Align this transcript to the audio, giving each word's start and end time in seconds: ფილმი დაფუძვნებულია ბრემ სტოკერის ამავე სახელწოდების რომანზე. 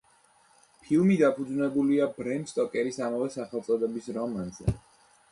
ფილმი 0.85 1.17
დაფუძვნებულია 1.17 2.07
ბრემ 2.15 2.45
სტოკერის 2.51 2.97
ამავე 3.09 3.27
სახელწოდების 3.35 4.09
რომანზე. 4.17 4.75